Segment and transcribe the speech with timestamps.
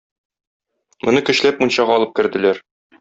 [1.07, 2.65] Моны көчләп мунчага алып керделәр.